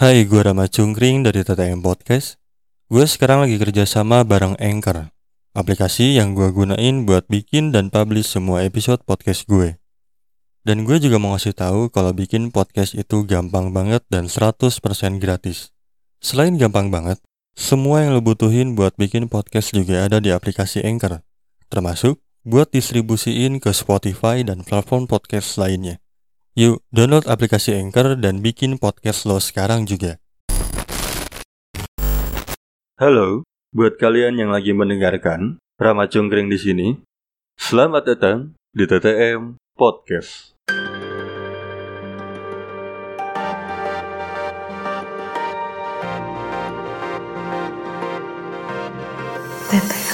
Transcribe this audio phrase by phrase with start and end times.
[0.00, 2.40] Hai, gue Rama Cungkring dari TTM Podcast.
[2.88, 5.12] Gue sekarang lagi kerja sama bareng Anchor,
[5.52, 9.76] aplikasi yang gue gunain buat bikin dan publish semua episode podcast gue.
[10.64, 14.72] Dan gue juga mau ngasih tahu kalau bikin podcast itu gampang banget dan 100%
[15.20, 15.68] gratis.
[16.24, 17.20] Selain gampang banget,
[17.52, 21.20] semua yang lo butuhin buat bikin podcast juga ada di aplikasi Anchor,
[21.68, 26.00] termasuk buat distribusiin ke Spotify dan platform podcast lainnya.
[26.58, 30.18] Yuk, download aplikasi Anchor dan bikin podcast lo sekarang juga.
[32.98, 36.88] Halo, buat kalian yang lagi mendengarkan, Rama Cungkring di sini.
[37.54, 40.58] Selamat datang di TTM Podcast.
[49.70, 50.09] TTM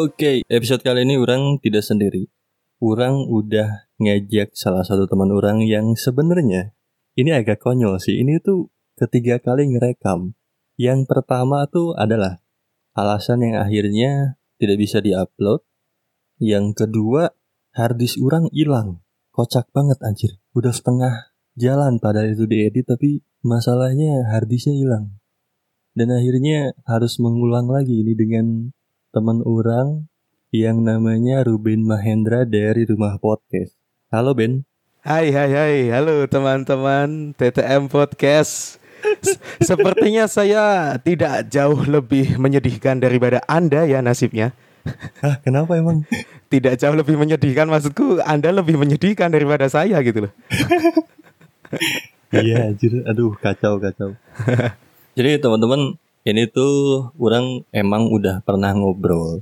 [0.00, 2.32] Oke, episode kali ini orang tidak sendiri.
[2.80, 6.72] Orang udah ngajak salah satu teman orang yang sebenarnya
[7.20, 8.16] ini agak konyol sih.
[8.16, 10.32] Ini tuh ketiga kali ngerekam.
[10.80, 12.40] Yang pertama tuh adalah
[12.96, 15.68] alasan yang akhirnya tidak bisa diupload.
[16.40, 17.36] Yang kedua,
[17.76, 19.04] harddisk orang hilang.
[19.36, 20.40] Kocak banget anjir.
[20.56, 25.20] Udah setengah jalan padahal itu diedit tapi masalahnya harddisknya hilang.
[25.92, 28.72] Dan akhirnya harus mengulang lagi ini dengan
[29.10, 30.06] teman orang
[30.54, 33.74] yang namanya Ruben Mahendra dari Rumah Podcast.
[34.14, 34.62] Halo Ben.
[35.02, 38.78] Hai hai hai, halo teman-teman TTM Podcast.
[39.58, 44.54] Sepertinya saya tidak jauh lebih menyedihkan daripada Anda ya nasibnya.
[45.18, 46.06] Hah, kenapa emang?
[46.46, 50.32] Tidak jauh lebih menyedihkan maksudku Anda lebih menyedihkan daripada saya gitu loh.
[52.30, 53.02] iya, anjir.
[53.10, 54.14] Aduh, kacau kacau.
[55.18, 59.40] Jadi teman-teman, ini tuh orang emang udah pernah ngobrol.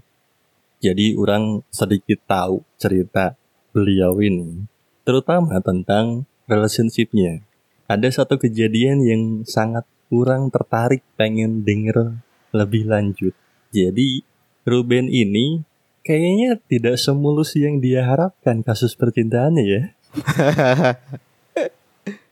[0.79, 3.35] Jadi orang sedikit tahu cerita
[3.75, 4.63] beliau ini,
[5.03, 7.43] terutama tentang relationship-nya.
[7.91, 12.23] Ada satu kejadian yang sangat kurang tertarik pengen denger
[12.55, 13.35] lebih lanjut.
[13.75, 14.23] Jadi
[14.63, 15.67] Ruben ini
[16.07, 19.83] kayaknya tidak semulus yang dia harapkan kasus percintaannya ya.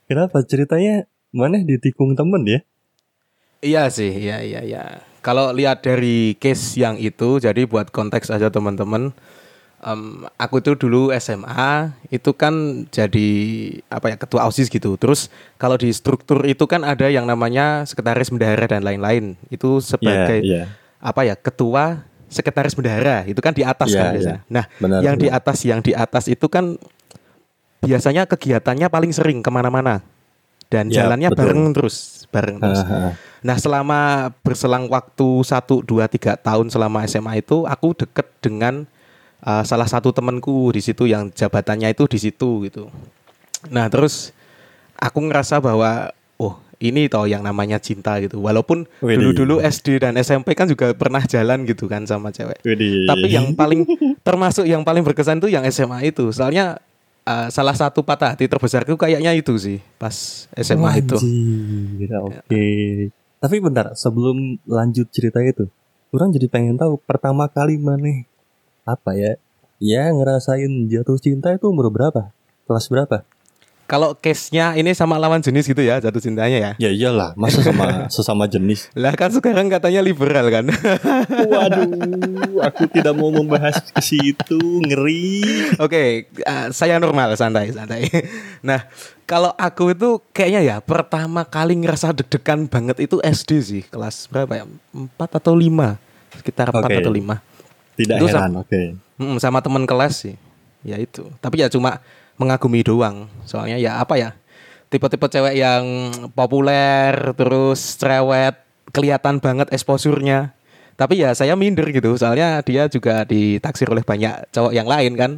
[0.07, 1.03] Kenapa ceritanya
[1.35, 2.63] mana ditikung temen ya?
[3.59, 4.83] Iya sih, iya iya iya.
[5.19, 9.11] Kalau lihat dari case yang itu, jadi buat konteks aja teman-teman.
[9.77, 12.49] em, aku tuh dulu SMA itu kan
[12.89, 13.29] jadi
[13.93, 14.97] apa ya ketua osis gitu.
[14.97, 19.37] Terus kalau di struktur itu kan ada yang namanya sekretaris bendahara dan lain-lain.
[19.53, 20.73] Itu sebagai Iya, iya.
[20.97, 24.39] apa ya ketua sekretaris bendahara itu kan di atas Iya, kan biasanya.
[24.49, 25.37] Nah, Benar, yang di benar.
[25.45, 26.73] atas yang di atas itu kan
[27.79, 30.01] biasanya kegiatannya paling sering ke mana-mana
[30.67, 31.39] dan Ya, jalannya betul.
[31.45, 32.81] bareng terus, bareng terus.
[33.45, 33.99] Nah, selama
[34.41, 38.83] berselang waktu 1 2 3 tahun selama SMA itu aku deket dengan
[39.45, 42.89] uh, salah satu temanku di situ yang jabatannya itu di situ gitu.
[43.69, 44.35] Nah, terus
[44.97, 46.11] aku ngerasa bahwa
[46.41, 48.41] oh, ini toh yang namanya cinta gitu.
[48.41, 52.61] Walaupun dulu-dulu SD dan SMP kan juga pernah jalan gitu kan sama cewek.
[52.65, 53.05] Widih.
[53.09, 53.85] Tapi yang paling
[54.27, 56.29] termasuk yang paling berkesan tuh yang SMA itu.
[56.29, 56.77] Soalnya
[57.27, 61.19] uh, salah satu patah hati terbesarku kayaknya itu sih pas SMA itu.
[61.19, 62.65] Anjir, oke.
[63.37, 65.69] Tapi bentar, sebelum lanjut cerita itu,
[66.15, 68.25] orang jadi pengen tahu pertama kali mana
[68.87, 69.37] apa ya?
[69.77, 72.33] Ya ngerasain jatuh cinta itu umur berapa?
[72.65, 73.21] Kelas berapa?
[73.87, 76.71] Kalau case-nya ini sama lawan jenis gitu ya jatuh cintanya ya.
[76.75, 78.91] Ya iyalah, masa sama sesama jenis.
[78.91, 80.67] Lah kan sekarang katanya liberal kan.
[81.55, 81.87] Waduh,
[82.67, 85.39] aku tidak mau membahas ke situ, ngeri.
[85.79, 88.11] Oke, uh, saya normal santai santai.
[88.57, 88.83] Nah,
[89.23, 94.51] kalau aku itu kayaknya ya pertama kali ngerasa deg-degan banget itu SD sih, kelas berapa
[94.51, 94.65] ya?
[94.91, 95.95] 4 atau 5.
[96.41, 96.95] Sekitar 4 Oke.
[96.99, 97.39] atau 5.
[97.95, 98.81] Tidak Itu heran, oke.
[99.21, 100.35] Mm, sama teman kelas sih.
[100.83, 101.29] Ya itu.
[101.39, 102.01] Tapi ya cuma
[102.37, 103.29] mengagumi doang.
[103.43, 104.29] Soalnya ya apa ya?
[104.87, 105.83] Tipe-tipe cewek yang
[106.31, 108.55] populer terus cerewet,
[108.95, 110.55] kelihatan banget exposure-nya.
[110.95, 112.15] Tapi ya saya minder gitu.
[112.15, 115.31] Soalnya dia juga ditaksir oleh banyak cowok yang lain kan.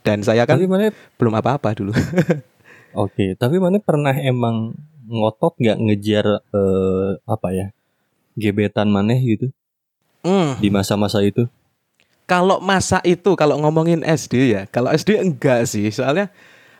[0.00, 0.90] Dan saya kan Tapi mana
[1.20, 1.92] belum apa-apa dulu.
[3.04, 4.72] Oke, tapi mana pernah emang
[5.04, 7.66] ngotot nggak ngejar eh, apa ya
[8.34, 9.52] gebetan maneh gitu
[10.24, 11.44] Hmm, di masa-masa itu?
[12.24, 15.88] Kalau masa itu kalau ngomongin SD ya, kalau SD enggak sih.
[15.88, 16.32] Soalnya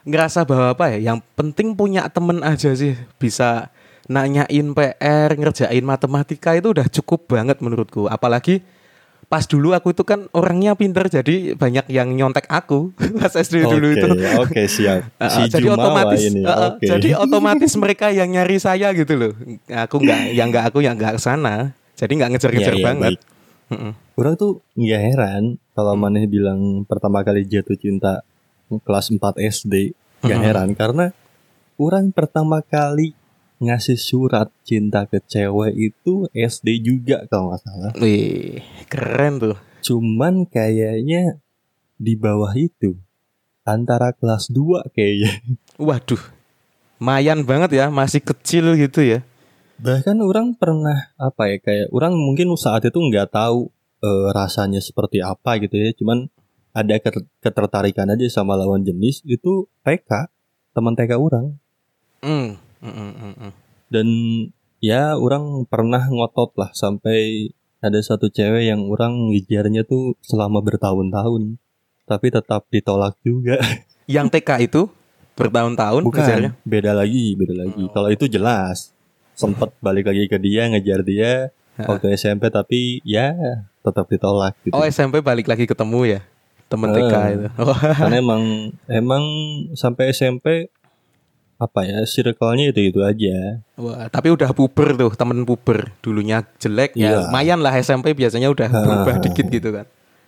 [0.05, 3.69] ngerasa bahwa apa ya, yang penting punya temen aja sih bisa
[4.05, 8.05] nanyain PR, ngerjain matematika itu udah cukup banget menurutku.
[8.05, 8.61] Apalagi
[9.25, 13.87] pas dulu aku itu kan orangnya pinter jadi banyak yang nyontek aku pas SD dulu
[13.89, 14.09] Oke, itu.
[14.37, 15.09] Oke, siap.
[15.17, 16.41] Uh, Si jadi Jumawa otomatis ini.
[16.45, 19.33] uh, uh, jadi otomatis mereka yang nyari saya gitu loh.
[19.65, 21.73] Aku nggak yang nggak aku yang nggak ke sana.
[21.97, 23.11] Jadi nggak ngejar-ngejar Iya, iya, banget.
[23.17, 24.04] baik.
[24.15, 25.43] Orang tuh nggak heran
[25.75, 26.07] kalau Hmm.
[26.07, 28.23] Maneh bilang pertama kali jatuh cinta
[28.71, 29.91] kelas 4 SD.
[30.23, 30.47] Nggak Hmm.
[30.47, 31.05] heran karena
[31.75, 33.11] orang pertama kali
[33.59, 37.91] ngasih surat cinta ke cewek itu SD juga kalau nggak salah.
[37.99, 39.57] Wih, keren tuh.
[39.83, 41.39] Cuman kayaknya
[41.95, 42.95] di bawah itu
[43.63, 45.43] antara kelas 2 kayaknya.
[45.75, 46.19] Waduh,
[46.99, 49.19] mayan banget ya, masih kecil gitu ya.
[49.75, 55.21] Bahkan orang pernah apa ya kayak orang mungkin saat itu nggak tahu eh, rasanya seperti
[55.23, 55.91] apa gitu ya.
[55.95, 56.27] Cuman
[56.75, 60.27] ada keter- ketertarikan aja sama lawan jenis itu TK
[60.75, 61.55] teman TK orang
[62.19, 62.49] mm,
[62.83, 63.51] mm, mm, mm.
[63.87, 64.07] dan
[64.83, 67.47] ya orang pernah ngotot lah sampai
[67.79, 71.55] ada satu cewek yang orang ngejarnya tuh selama bertahun-tahun
[72.03, 73.57] tapi tetap ditolak juga
[74.05, 74.81] Yang TK itu
[75.33, 76.51] bertahun-tahun ngejarnya?
[76.59, 78.91] bukan beda lagi beda lagi kalau itu jelas
[79.31, 83.31] sempet balik lagi ke dia ngejar dia waktu SMP tapi ya
[83.85, 86.21] tetap ditolak gitu Oh SMP balik lagi ketemu ya
[86.65, 87.27] temen TK Eh.
[87.31, 87.47] itu.
[87.55, 88.41] Oh, karena emang
[88.85, 89.23] emang
[89.71, 90.73] sampai SMP
[91.55, 95.93] apa ya circle-nya itu itu aja Wah, tapi udah puber tuh temen puber.
[95.99, 97.17] Dulunya jelek ya, Iya.
[97.23, 99.85] lumayan lah SMP biasanya udah berubah dikit gitu kan.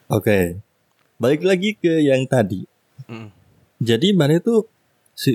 [0.07, 0.61] oke
[1.17, 2.63] balik lagi ke yang tadi
[3.03, 3.29] Mm.
[3.77, 4.63] jadi mana itu
[5.11, 5.31] si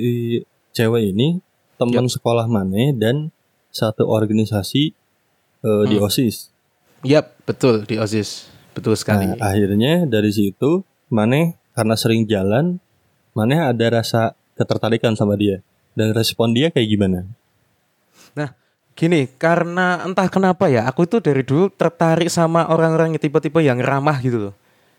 [0.71, 1.43] cewek ini
[1.75, 3.29] teman sekolah mana dan
[3.69, 4.95] satu organisasi
[5.61, 6.05] eh, di Hmm.
[6.05, 6.49] osis
[7.03, 8.49] Yap, betul di OSIS.
[8.73, 9.29] Betul sekali.
[9.29, 10.81] Nah, akhirnya dari situ
[11.13, 12.81] Maneh karena sering jalan,
[13.37, 15.61] Maneh ada rasa ketertarikan sama dia.
[15.93, 17.29] Dan respon dia kayak gimana?
[18.93, 23.81] Gini, karena entah kenapa ya, aku itu dari dulu tertarik sama orang-orang yang tipe-tipe yang
[23.81, 24.55] ramah gitu loh.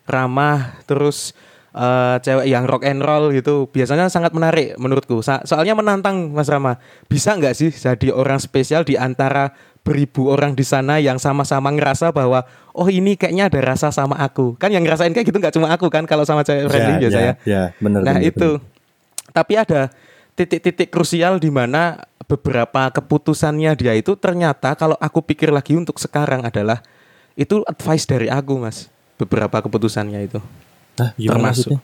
[0.09, 1.37] Ramah, terus
[1.77, 3.69] eh, cewek yang rock and roll gitu.
[3.69, 5.21] Biasanya sangat menarik menurutku.
[5.21, 6.81] Sa- soalnya menantang Mas Rama.
[7.05, 12.15] Bisa nggak sih jadi orang spesial di antara beribu orang di sana yang sama-sama ngerasa
[12.15, 14.55] bahwa oh ini kayaknya ada rasa sama aku.
[14.55, 17.35] Kan yang ngerasain kayak gitu nggak cuma aku kan kalau sama cewek friendly biasanya.
[17.43, 18.01] ya, ya, benar.
[18.01, 18.49] Nah benar, itu.
[19.35, 19.91] Tapi ada
[20.39, 26.47] titik-titik krusial di mana beberapa keputusannya dia itu ternyata kalau aku pikir lagi untuk sekarang
[26.47, 26.79] adalah
[27.35, 28.87] itu advice dari aku mas.
[29.19, 30.39] Beberapa keputusannya itu.
[30.95, 31.75] Nah, termasuk.
[31.75, 31.79] maksudnya?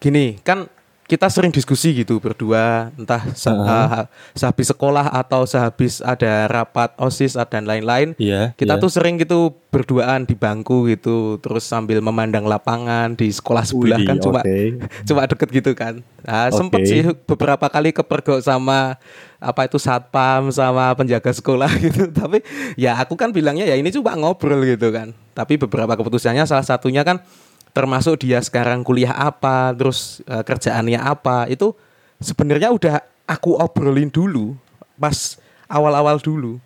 [0.00, 0.70] Gini kan
[1.10, 7.34] kita sering diskusi gitu berdua entah se- uh, sehabis sekolah atau sehabis ada rapat osis
[7.50, 8.54] dan lain-lain Iya.
[8.54, 8.82] kita iya.
[8.82, 14.06] tuh sering gitu berduaan di bangku gitu terus sambil memandang lapangan di sekolah sebelah Widih,
[14.06, 14.58] kan cuma oke.
[15.10, 15.94] cuma deket gitu kan.
[16.20, 16.90] Nah, sempet Oke.
[16.90, 18.98] sih beberapa kali kepergok sama
[19.40, 22.10] apa itu satpam sama penjaga sekolah gitu.
[22.10, 22.42] Tapi
[22.74, 25.14] ya aku kan bilangnya ya ini cuma ngobrol gitu kan.
[25.32, 27.22] Tapi beberapa keputusannya salah satunya kan
[27.70, 31.72] termasuk dia sekarang kuliah apa, terus eh, kerjaannya apa, itu
[32.18, 34.54] sebenarnya udah aku obrolin dulu
[34.98, 36.58] pas awal-awal dulu.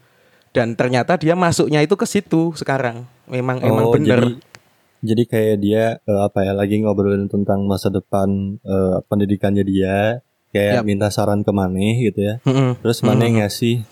[0.55, 3.03] Dan ternyata dia masuknya itu ke situ sekarang.
[3.27, 4.23] Memang emang Oh, bener.
[4.23, 4.33] Jadi,
[5.05, 10.23] jadi kayak dia eh, apa ya lagi ngobrolin tentang masa depan eh, pendidikannya dia,
[10.55, 10.85] kayak Yap.
[10.87, 12.35] minta saran ke Maneh gitu ya.
[12.47, 12.79] Mm-mm.
[12.81, 13.83] Terus Maneh ngasih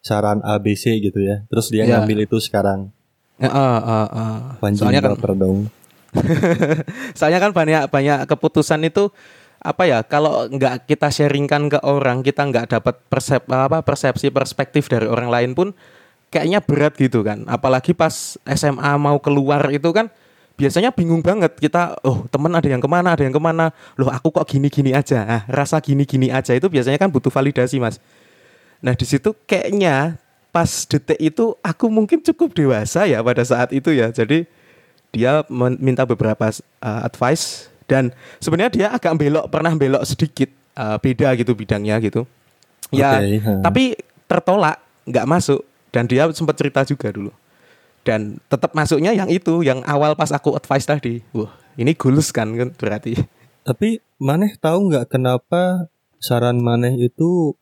[0.00, 1.44] saran ABC gitu ya.
[1.52, 2.00] Terus dia Ya.
[2.00, 2.88] ngambil itu sekarang.
[3.38, 4.38] Eh, eh.
[4.58, 5.68] Panjang Soalnya kan dong.
[7.18, 9.12] Soalnya kan banyak banyak keputusan itu
[9.58, 14.86] apa ya kalau nggak kita sharingkan ke orang kita nggak dapat persep apa persepsi perspektif
[14.86, 15.74] dari orang lain pun
[16.32, 17.44] kayaknya berat gitu kan.
[17.48, 20.08] Apalagi pas SMA mau keluar itu kan
[20.54, 21.56] biasanya bingung banget.
[21.58, 23.74] Kita oh temen ada yang ke mana ada yang ke mana.
[23.98, 25.24] Loh aku kok gini gini aja.
[25.24, 26.54] Ah, rasa gini gini aja.
[26.54, 27.98] Itu biasanya kan butuh validasi mas.
[28.78, 30.20] Nah di situ kayaknya
[30.54, 34.12] pas detik itu aku mungkin cukup dewasa ya pada saat itu ya.
[34.14, 34.46] Jadi
[35.12, 41.00] dia men- minta beberapa uh, advice dan sebenarnya dia agak belok pernah belok sedikit uh,
[41.00, 42.28] beda gitu bidangnya gitu.
[42.92, 43.52] Ya Oke, ha.
[43.64, 43.84] tapi
[44.28, 44.76] tertolak
[45.08, 45.60] nggak masuk
[45.92, 47.32] dan dia sempat cerita juga dulu.
[48.04, 51.20] Dan tetap masuknya yang itu yang awal pas aku advice tadi.
[51.36, 53.16] Wah ini goals kan kan berarti.
[53.64, 57.54] Tapi Maneh tahu nggak kenapa saran Maneh itu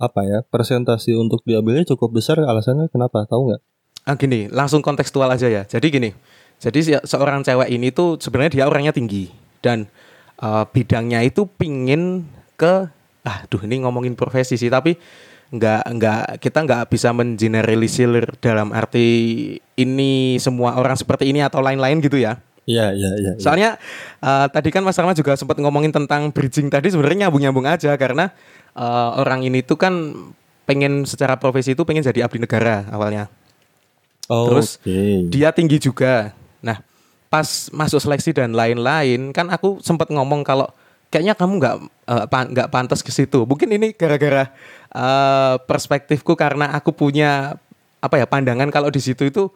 [0.00, 2.40] apa ya presentasi untuk diambilnya cukup besar?
[2.40, 3.24] Alasannya kenapa?
[3.28, 3.62] Tahu nggak?
[4.08, 5.62] ah gini langsung kontekstual aja ya.
[5.68, 6.10] Jadi gini
[6.60, 9.32] jadi seorang cewek ini tuh sebenarnya dia orangnya tinggi
[9.64, 9.88] dan
[10.44, 12.28] uh, bidangnya itu pingin
[12.60, 12.86] ke
[13.24, 14.96] ah duh ini ngomongin profesi sih tapi
[15.50, 19.08] nggak nggak kita nggak bisa mengeneralisir dalam arti
[19.74, 22.38] ini semua orang seperti ini atau lain-lain gitu ya
[22.70, 23.30] Iya, iya, iya.
[23.34, 23.42] iya.
[23.42, 23.70] Soalnya
[24.22, 28.30] eh, tadi kan Mas Rama juga sempat ngomongin tentang bridging tadi sebenarnya nyambung-nyambung aja karena
[28.78, 30.14] eh, orang ini tuh kan
[30.70, 33.26] pengen secara profesi itu pengen jadi abdi negara awalnya.
[34.30, 35.26] Oh, Terus oke.
[35.34, 36.30] dia tinggi juga.
[36.60, 36.80] Nah,
[37.30, 40.66] pas masuk seleksi dan lain-lain kan aku sempat ngomong kalau
[41.10, 41.76] kayaknya kamu nggak
[42.10, 43.42] eh, nggak pantas ke situ.
[43.44, 44.50] Mungkin ini gara-gara
[44.94, 47.58] eh, perspektifku karena aku punya
[48.00, 49.52] apa ya pandangan kalau di situ itu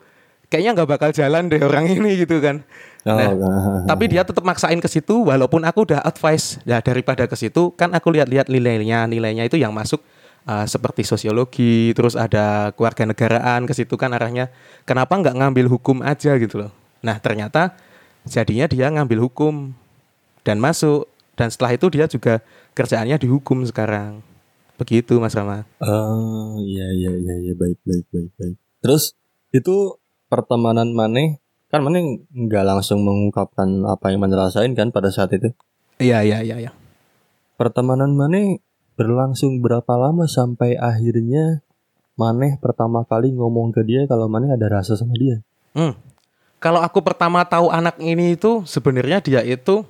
[0.53, 2.61] kayaknya nggak bakal jalan deh orang ini gitu kan.
[3.05, 7.29] Oh, Nah, ah, tapi dia tetap maksain ke situ walaupun aku udah advice ya daripada
[7.29, 10.01] ke situ kan aku lihat-lihat nilainya nilainya itu yang masuk
[10.49, 14.49] uh, seperti sosiologi terus ada keluarga negaraan ke situ kan arahnya
[14.89, 16.73] kenapa nggak ngambil hukum aja gitu loh
[17.05, 17.77] nah ternyata
[18.25, 19.77] jadinya dia ngambil hukum
[20.41, 21.05] dan masuk
[21.37, 22.41] dan setelah itu dia juga
[22.73, 24.25] kerjaannya di hukum sekarang
[24.81, 28.57] begitu mas Rama Oh, iya, iya, iya, iya, baik, baik, baik, baik.
[28.83, 29.15] Terus
[29.55, 31.39] itu pertemanan Maneh
[31.71, 35.53] kan Maneh nggak langsung mengungkapkan apa yang rasain kan pada saat itu.
[36.03, 36.73] iya iya iya iya
[37.55, 38.59] Pertemanan Maneh
[38.99, 41.63] berlangsung berapa lama sampai akhirnya
[42.15, 45.43] Maneh pertama kali ngomong ke dia kalau Maneh ada rasa sama dia.
[45.75, 45.95] Hmm.
[46.65, 49.85] Kalau aku pertama tahu anak ini itu sebenarnya dia itu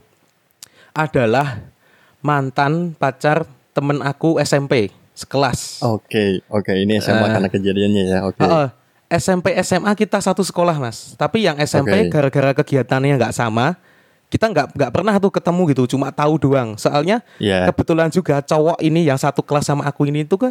[0.90, 1.62] adalah
[2.18, 5.78] mantan pacar temen aku SMP sekelas.
[5.86, 7.30] Oke, oke, ini SMA Eh.
[7.30, 8.18] karena kejadiannya ya.
[8.26, 8.42] Oke.
[8.42, 8.68] Heeh.
[9.06, 11.14] SMP SMA kita satu sekolah mas.
[11.14, 12.10] Tapi yang SMP Oke.
[12.10, 13.78] gara-gara kegiatannya nggak sama,
[14.26, 16.74] kita nggak nggak pernah tuh ketemu gitu, cuma tahu doang.
[16.74, 17.70] Soalnya Iya.
[17.70, 20.50] kebetulan juga cowok ini yang satu kelas sama aku ini itu kan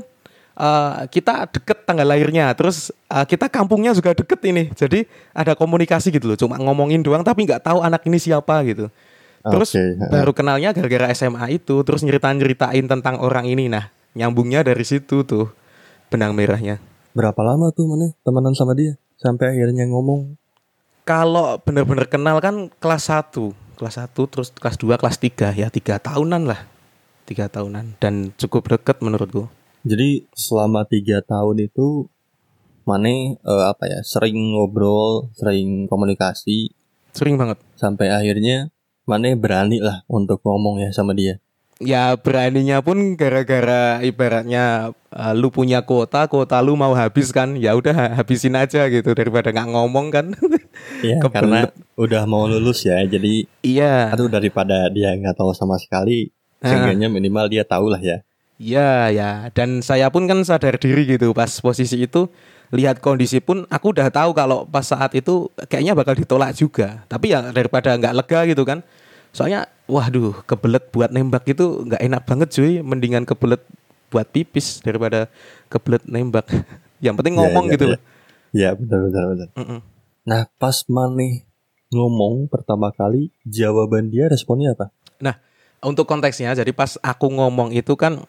[0.57, 6.13] eh, kita deket tanggal lahirnya, terus eh, kita kampungnya juga deket ini, jadi ada komunikasi
[6.13, 6.38] gitu loh.
[6.38, 8.89] Cuma ngomongin doang, tapi nggak tahu anak ini siapa gitu.
[9.43, 10.00] Terus heeh.
[10.07, 13.67] baru kenalnya gara-gara SMA itu, terus nyeritain-nyeritain tentang orang ini.
[13.67, 15.51] Nah, nyambungnya dari situ tuh
[16.07, 16.79] benang merahnya.
[17.12, 20.39] Berapa lama tuh Maneh temenan sama dia sampai akhirnya ngomong?
[21.03, 26.00] Kalau bener-bener kenal kan kelas 1 Kelas 1 terus kelas 2 kelas 3 ya tiga
[26.00, 26.63] tahunan lah
[27.25, 29.50] tiga tahunan dan cukup deket menurutku
[29.83, 32.07] Jadi selama tiga tahun itu
[32.83, 36.71] Maneh eh, apa ya sering ngobrol, sering komunikasi
[37.11, 38.67] sering banget sampai akhirnya
[39.03, 41.39] Maneh berani lah untuk ngomong ya sama dia.
[41.77, 47.75] ya beraninya pun gara-gara ibaratnya uh, lu punya kuota kuota lu mau habis kan ya
[47.75, 50.31] udah ha- habisin aja gitu daripada nggak ngomong kan
[51.03, 51.67] Iya, karena
[51.99, 53.03] udah mau lulus ya.
[53.03, 56.31] Jadi iya aduh daripada dia nggak tahu sama sekali,
[56.63, 58.23] seenggaknya minimal dia tahu lah ya.
[58.63, 62.32] Iya ya dan saya pun kan sadar diri gitu pas posisi itu
[62.72, 67.36] lihat kondisi pun aku udah tahu kalau pas saat itu kayaknya bakal ditolak juga tapi
[67.36, 68.79] ya daripada nggak lega gitu kan
[69.36, 73.60] soalnya waduh kebelet buat nembak itu nggak enak banget cuy mendingan kebelet
[74.08, 75.27] buat pipis daripada
[75.67, 76.48] kebelet nembak
[77.05, 77.93] yang penting Iya, ngomong iya, gitu iya.
[77.93, 78.01] loh
[78.53, 79.50] Iya benar benar benar.
[79.58, 79.79] Mm-mm.
[80.29, 81.50] Nah pas Maneh
[81.89, 84.93] ngomong pertama kali jawaban dia responnya apa?
[85.84, 88.24] untuk konteksnya jadi pas aku ngomong itu kan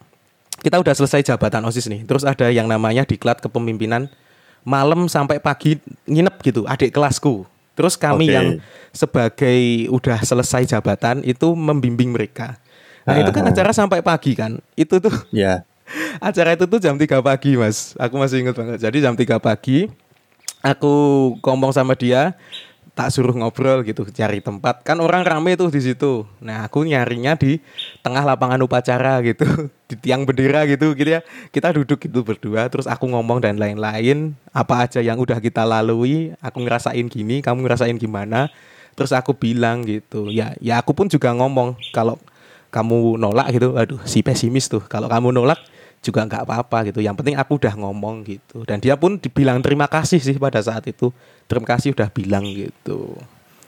[0.61, 4.06] kita udah selesai jabatan osis nih terus ada yang namanya diklat kepemimpinan
[4.64, 7.44] malam sampai pagi nginep gitu adik kelasku
[7.75, 8.34] terus kami Oke.
[8.34, 8.49] yang
[8.94, 12.56] sebagai udah selesai jabatan itu membimbing mereka
[13.04, 13.52] nah itu kan Ah.
[13.52, 15.66] acara sampai pagi kan itu tuh Ya.
[16.16, 19.92] acara itu tuh jam 3 pagi mas aku masih ingat banget jadi jam 3 pagi
[20.64, 20.94] aku
[21.44, 22.32] ngomong sama dia
[22.94, 24.86] tak suruh ngobrol gitu cari tempat.
[24.86, 26.22] Kan orang rame tuh di situ.
[26.38, 27.58] Nah aku nyarinya di
[28.06, 29.44] tengah lapangan upacara gitu
[29.90, 31.20] di tiang bendera gitu gitu ya.
[31.50, 34.38] Kita duduk gitu berdua terus aku ngomong dan lain-lain.
[34.54, 38.46] Apa aja yang udah kita lalui aku ngerasain gini kamu ngerasain gimana.
[38.94, 42.14] Terus aku bilang gitu ya ya aku pun juga ngomong kalau
[42.70, 44.86] kamu nolak gitu aduh si pesimis tuh.
[44.86, 45.58] Kalau kamu nolak
[45.98, 47.02] juga nggak apa-apa gitu.
[47.02, 48.62] Yang penting aku udah ngomong gitu.
[48.62, 51.10] Dan dia pun dibilang terima kasih sih pada saat itu
[51.44, 53.14] terima kasih udah bilang gitu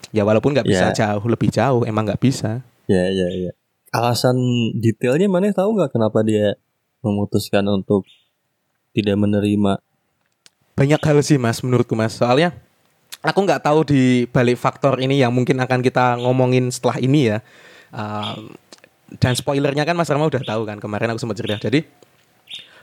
[0.09, 0.95] ya walaupun nggak bisa Ya.
[0.95, 3.51] jauh lebih jauh emang nggak bisa Ya, ya, ya.
[3.91, 4.39] Alasan
[4.73, 6.55] detailnya mana tahu nggak kenapa dia
[6.99, 8.07] memutuskan untuk
[8.91, 9.79] tidak menerima?
[10.73, 12.53] banyak hal sih mas menurutku mas soalnya
[13.19, 17.39] aku nggak tahu di balik faktor ini yang mungkin akan kita ngomongin setelah ini ya
[17.87, 18.51] Um,
[19.15, 21.87] dan spoilernya kan mas Rama udah tahu kan kemarin aku sempat cerita jadi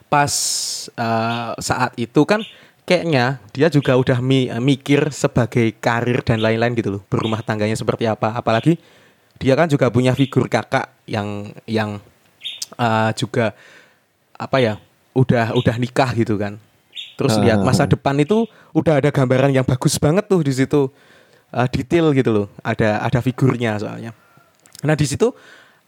[0.09, 0.33] pas
[0.97, 2.41] uh, saat itu kan
[2.85, 7.03] kayaknya dia juga udah mi- mikir sebagai karir dan lain-lain gitu loh.
[7.09, 8.37] Berumah tangganya seperti apa.
[8.37, 8.77] Apalagi
[9.41, 11.99] dia kan juga punya figur kakak yang yang
[12.79, 13.53] uh, juga
[14.37, 14.75] apa ya
[15.17, 16.61] udah udah nikah gitu kan.
[17.15, 20.91] Terus lihat masa depan itu udah ada gambaran yang bagus banget tuh di situ.
[21.55, 22.47] Uh, detail gitu loh.
[22.67, 24.11] Ada ada figurnya soalnya.
[24.83, 25.31] Nah di situ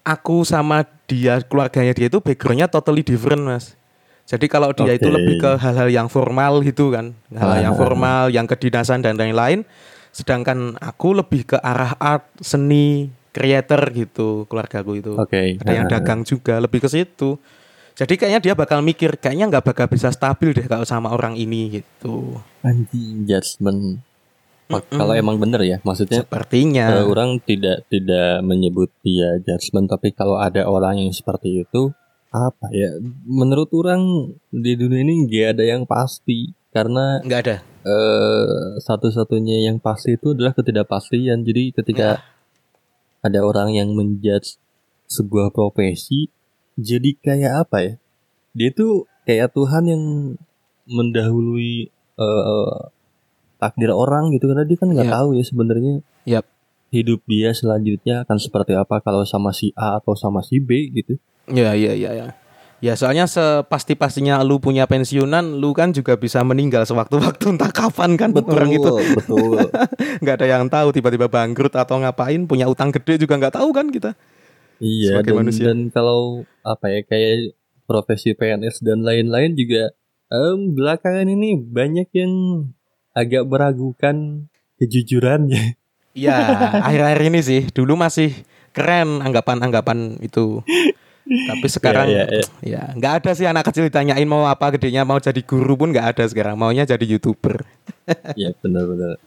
[0.06, 3.74] aku sama dia keluarganya dia itu backgroundnya totally different mas
[4.26, 5.16] jadi kalau dia itu Oke.
[5.16, 7.78] lebih ke hal-hal yang formal gitu kan hal yang Ah.
[7.78, 9.62] formal yang kedinasan dan lain-lain
[10.16, 15.12] Sedangkan aku lebih ke arah art, seni, creator gitu keluargaku itu.
[15.12, 15.60] Oke.
[15.60, 17.36] Ada yang dagang juga, lebih ke situ.
[17.92, 21.68] Jadi kayaknya dia bakal mikir, kayaknya nggak bakal bisa stabil deh kalau sama orang ini
[21.68, 22.40] gitu.
[22.64, 24.00] Anjing judgement.
[24.72, 26.96] Oh, Kalau emang bener ya, maksudnya Sepertinya.
[26.96, 31.92] eh, orang tidak tidak menyebut dia judgement, tapi kalau ada orang yang seperti itu,
[32.28, 32.96] apa ya?
[33.22, 34.02] Menurut orang
[34.48, 37.56] di dunia ini nggak ada yang pasti karena nggak ada.
[37.82, 41.40] eh, satu-satunya yang pasti itu adalah ketidakpastian.
[41.40, 42.20] Jadi ketika
[43.20, 44.58] ada orang yang menjudge
[45.06, 46.28] sebuah profesi,
[46.74, 47.92] jadi kayak apa ya?
[48.52, 48.92] Dia tuh
[49.22, 50.02] kayak Tuhan yang
[50.86, 52.78] mendahului eh,
[53.56, 55.16] takdir orang gitu karena dia kan nggak Iya.
[55.16, 56.44] tahu ya sebenarnya Yap.
[56.88, 61.16] hidup dia selanjutnya akan seperti apa kalau sama si A atau sama si B gitu.
[61.50, 62.28] Ya, ya, ya, ya.
[62.76, 68.36] Ya soalnya sepasti-pastinya lu punya pensiunan, lu kan juga bisa meninggal sewaktu-waktu entah kapan kan
[68.36, 69.56] orang itu betul.
[70.22, 73.88] nggak ada yang tahu tiba-tiba bangkrut atau ngapain punya utang gede juga nggak tahu kan
[73.88, 74.12] kita.
[74.76, 75.64] Iya sebagai dan, manusia.
[75.72, 77.56] dan kalau apa ya kayak
[77.88, 79.96] profesi PNS dan lain-lain juga
[80.28, 82.32] em, belakangan ini banyak yang
[83.16, 85.80] agak meragukan kejujurannya.
[86.12, 86.36] Iya,
[86.80, 88.36] akhir-akhir ini sih dulu masih
[88.76, 90.60] keren anggapan-anggapan itu.
[91.26, 95.18] Tapi sekarang Iya, iya, ya nggak ada sih anak kecil ditanyain mau apa gedenya mau
[95.18, 97.66] jadi guru pun nggak ada sekarang maunya jadi youtuber.
[98.40, 99.18] ya benar-benar.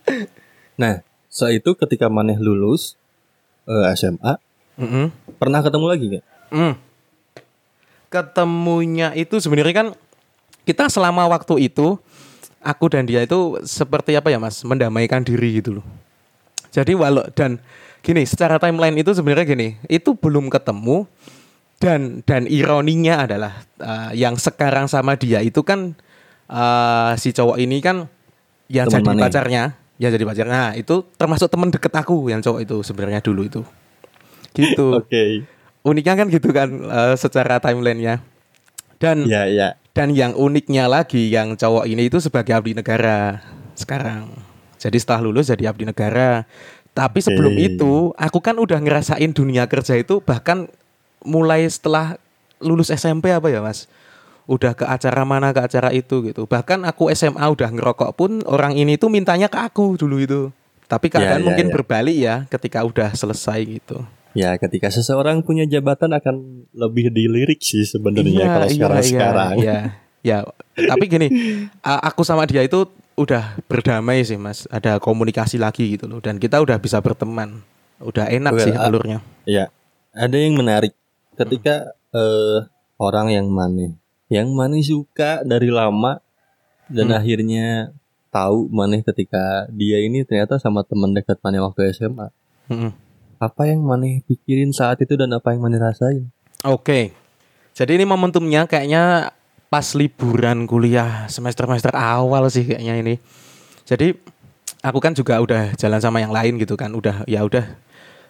[0.80, 2.96] Nah, setelah itu ketika maneh lulus
[3.68, 4.40] eh, SMA,
[4.80, 5.12] Mm-mm.
[5.36, 6.26] pernah ketemu lagi nggak?
[6.56, 6.74] Hmm.
[8.10, 9.88] Ketemunya itu sebenarnya kan
[10.64, 12.00] kita selama waktu itu
[12.64, 15.86] aku dan dia itu seperti apa ya Mas, mendamaikan diri gitu loh.
[16.70, 17.60] Jadi walau dan
[18.06, 21.10] gini, secara timeline itu sebenarnya gini, itu belum ketemu
[21.80, 25.96] dan dan ironinya adalah uh, yang sekarang sama dia itu kan
[26.52, 28.12] uh, si cowok ini kan
[28.68, 29.22] yang Teman jadi mana?
[29.26, 29.64] pacarnya,
[29.98, 30.54] ya jadi pacarnya.
[30.54, 33.62] Nah, itu termasuk teman deket aku yang cowok itu sebenarnya dulu itu.
[34.54, 35.48] Gitu Oke.
[35.82, 38.20] uniknya kan gitu kan eh, secara timelinenya
[39.00, 39.80] dan Ya, ya.
[39.96, 43.40] dan yang uniknya lagi yang cowok ini itu sebagai abdi negara
[43.74, 44.28] sekarang
[44.76, 46.44] jadi setelah lulus jadi abdi negara
[46.92, 47.64] tapi sebelum Oke.
[47.72, 50.68] itu aku kan udah ngerasain dunia kerja itu bahkan
[51.24, 52.16] mulai setelah
[52.60, 53.88] lulus SMP apa ya mas
[54.50, 58.74] udah ke acara mana ke acara itu gitu bahkan aku SMA udah ngerokok pun orang
[58.74, 60.42] ini tuh mintanya ke aku dulu itu
[60.90, 61.74] tapi keadaan ya, mungkin ya.
[61.74, 64.02] berbalik ya ketika udah selesai gitu
[64.38, 69.54] Ya, ketika seseorang punya jabatan akan lebih dilirik sih sebenarnya kalau sekarang-sekarang.
[69.58, 69.80] Iya,
[70.22, 70.38] ya.
[70.78, 71.28] Tapi gini,
[71.82, 72.86] aku sama dia itu
[73.18, 74.70] udah berdamai sih, Mas.
[74.70, 76.22] Ada komunikasi lagi gitu loh.
[76.22, 77.66] Dan kita udah bisa berteman.
[77.98, 79.20] Udah enak Well, sih alurnya.
[79.50, 79.74] Ya,
[80.14, 80.94] ada yang menarik
[81.40, 82.68] ketika eh,
[83.00, 83.96] orang yang maneh,
[84.28, 86.20] yang maneh suka dari lama
[86.92, 87.18] dan Hmm.
[87.22, 87.96] akhirnya
[88.30, 92.30] tahu maneh ketika dia ini ternyata sama teman dekat maneh waktu SMA.
[92.70, 92.92] Mm-mm.
[93.40, 96.30] Apa yang maneh pikirin saat itu dan apa yang maneh rasain?
[96.68, 97.16] Oke.
[97.74, 99.32] Jadi ini momentumnya kayaknya
[99.72, 103.16] pas liburan kuliah semester-semester awal sih kayaknya ini.
[103.88, 104.12] Jadi
[104.84, 106.92] aku kan juga udah jalan sama yang lain gitu kan.
[106.92, 107.64] Udah ya udah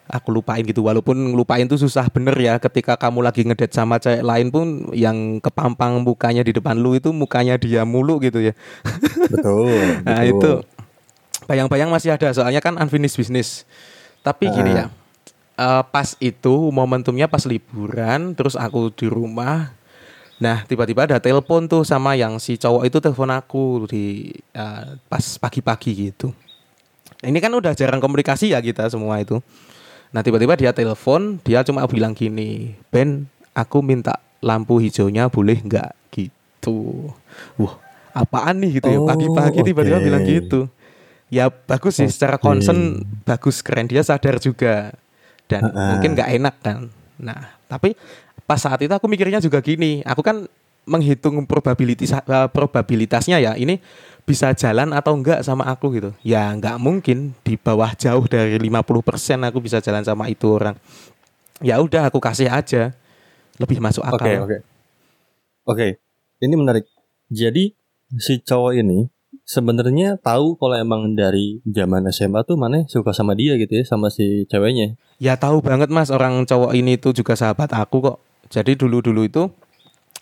[0.09, 4.25] aku lupain gitu walaupun ngelupain tuh susah bener ya ketika kamu lagi ngedate sama cewek
[4.25, 8.53] lain pun yang kepampang mukanya di depan lu itu mukanya dia mulu gitu ya.
[9.33, 10.01] Betul.
[10.01, 10.33] Nah betul.
[10.33, 10.51] itu
[11.45, 13.69] bayang-bayang masih ada soalnya kan unfinished business.
[14.25, 14.91] Tapi gini ya,
[15.55, 19.71] eh, pas itu momentumnya pas liburan, terus aku di rumah.
[20.41, 25.25] Nah tiba-tiba ada telepon tuh sama yang si cowok itu telepon aku di eh, pas
[25.37, 26.33] pagi-pagi gitu.
[27.19, 29.37] Ini kan udah jarang komunikasi ya kita semua itu.
[30.09, 35.91] Nah tiba-tiba dia telepon, dia cuma bilang gini, Ben, aku minta lampu hijaunya boleh nggak
[36.09, 37.09] gitu.
[37.61, 37.77] Wah,
[38.17, 38.99] apaan nih gitu ya?
[38.99, 40.05] Oh, Pagi-pagi tiba-tiba oke.
[40.09, 40.59] bilang gitu.
[41.29, 42.49] Ya bagus sih, secara Oke.
[42.49, 44.97] concern bagus keren dia sadar juga
[45.45, 45.93] dan Ha-ha.
[45.93, 46.89] mungkin nggak enak kan.
[47.21, 47.93] Nah tapi
[48.49, 50.49] pas saat itu aku mikirnya juga gini, aku kan
[50.89, 53.77] menghitung probabilitas eh, probabilitasnya ya ini
[54.29, 56.13] bisa jalan atau enggak sama aku gitu.
[56.21, 60.77] Ya nggak mungkin di bawah jauh dari 50% aku bisa jalan sama itu orang.
[61.65, 62.93] Ya udah aku kasih aja.
[63.57, 64.45] Lebih masuk Oke, akal.
[64.45, 64.57] oke.
[65.65, 65.87] Oke,
[66.45, 66.85] ini menarik.
[67.33, 67.73] Jadi
[68.21, 69.09] si cowok ini
[69.43, 74.13] sebenarnya tahu kalau emang dari zaman SMA tuh mana suka sama dia gitu ya, sama
[74.13, 74.95] si ceweknya.
[75.17, 78.17] Ya tahu banget Mas orang cowok ini tuh juga sahabat aku kok.
[78.49, 79.49] Jadi dulu-dulu itu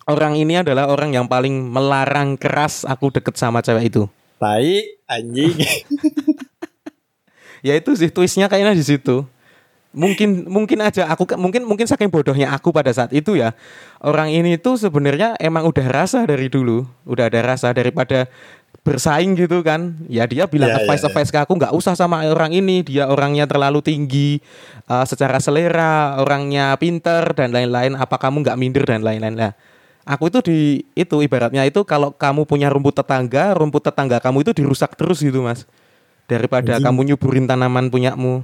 [0.07, 4.03] orang ini adalah orang yang paling melarang keras aku deket sama cewek itu.
[4.39, 4.71] Tai
[5.07, 5.55] anjing.
[7.65, 9.25] Ya itu sih twistnya kayaknya di situ.
[9.89, 13.57] Mungkin mungkin aja aku mungkin mungkin saking bodohnya aku pada saat itu ya.
[13.97, 18.29] Orang ini tuh sebenarnya emang udah rasa dari dulu, udah ada rasa daripada
[18.85, 21.11] bersaing gitu kan ya dia bilang Ya, ya, advice ya.
[21.11, 24.39] advice ke aku nggak usah sama orang ini dia orangnya terlalu tinggi
[24.87, 29.51] eh, secara selera orangnya pinter dan lain-lain apa kamu nggak minder dan lain-lain lah
[30.07, 30.59] aku itu di
[30.95, 35.43] itu ibaratnya itu kalau kamu punya rumput tetangga rumput tetangga kamu itu dirusak terus gitu
[35.43, 35.67] mas
[36.31, 36.85] daripada Anjing.
[36.87, 38.41] kamu nyuburin tanaman punyamu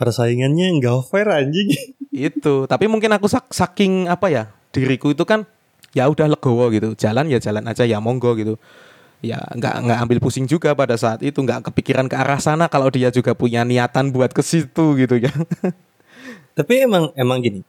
[0.00, 1.68] Persaingannya nggak fair anjing.
[2.10, 5.44] itu tapi mungkin aku sak- saking apa ya diriku itu kan
[5.92, 8.56] ya udah legowo gitu jalan ya jalan aja ya monggo gitu
[9.22, 12.90] ya nggak nggak ambil pusing juga pada saat itu nggak kepikiran ke arah sana kalau
[12.90, 15.30] dia juga punya niatan buat ke situ gitu ya
[16.52, 17.60] Tapi emang emang gini.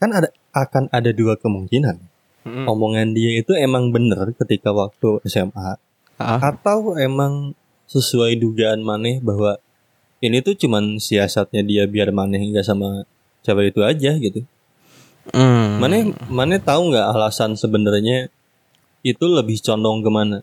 [0.00, 2.00] Kan ada akan ada dua kemungkinan.
[2.46, 2.64] Mm.
[2.70, 5.82] Omongan dia itu emang bener ketika waktu SMA
[6.16, 7.52] Ah, atau emang
[7.84, 9.60] sesuai dugaan maneh bahwa
[10.24, 13.04] ini tuh cuman siasatnya dia biar maneh nggak sama
[13.44, 14.40] cewek itu aja gitu.
[15.36, 15.76] mm.
[15.76, 18.32] Maneh maneh tahu nggak alasan sebenarnya
[19.04, 20.38] itu lebih condong ke mana?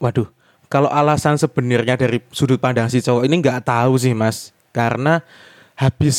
[0.00, 0.32] Waduh,
[0.72, 5.20] kalau alasan sebenarnya dari sudut pandang si cowok ini nggak tahu sih mas, karena
[5.76, 6.18] habis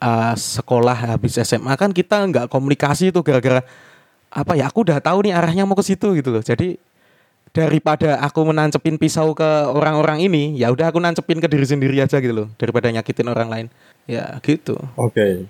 [0.00, 3.60] uh, sekolah, habis SMA kan kita nggak komunikasi itu gara-gara
[4.34, 4.66] apa ya?
[4.68, 6.42] Aku udah tahu nih arahnya mau ke situ gitu loh.
[6.42, 6.76] Jadi
[7.54, 12.18] daripada aku menancepin pisau ke orang-orang ini, ya udah aku nancepin ke diri sendiri aja
[12.18, 13.66] gitu loh, daripada nyakitin orang lain.
[14.10, 14.74] Ya gitu.
[14.98, 15.46] Oke.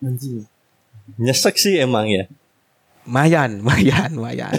[0.00, 0.48] Anjing.
[1.20, 2.24] Nyesek sih emang ya.
[3.06, 4.50] Mayan, mayan, mayan.